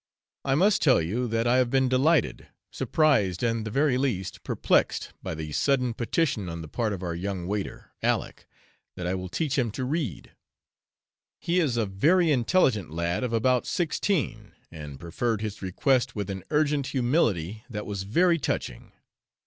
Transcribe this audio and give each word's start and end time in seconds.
I 0.43 0.55
must 0.55 0.81
tell 0.81 0.99
you 0.99 1.27
that 1.27 1.45
I 1.45 1.57
have 1.57 1.69
been 1.69 1.87
delighted, 1.87 2.47
surprised, 2.71 3.43
and 3.43 3.67
the 3.67 3.69
very 3.69 3.99
least 3.99 4.43
perplexed, 4.43 5.13
by 5.21 5.35
the 5.35 5.51
sudden 5.51 5.93
petition 5.93 6.49
on 6.49 6.63
the 6.63 6.67
part 6.67 6.91
of 6.91 7.03
our 7.03 7.13
young 7.13 7.45
waiter, 7.45 7.91
Aleck, 8.01 8.47
that 8.95 9.05
I 9.05 9.13
will 9.13 9.29
teach 9.29 9.59
him 9.59 9.69
to 9.73 9.85
read. 9.85 10.31
He 11.37 11.59
is 11.59 11.77
a 11.77 11.85
very 11.85 12.31
intelligent 12.31 12.89
lad 12.89 13.23
of 13.23 13.31
about 13.31 13.67
sixteen, 13.67 14.53
and 14.71 14.99
preferred 14.99 15.41
his 15.41 15.61
request 15.61 16.15
with 16.15 16.31
an 16.31 16.45
urgent 16.49 16.87
humility 16.87 17.63
that 17.69 17.85
was 17.85 18.01
very 18.01 18.39
touching. 18.39 18.93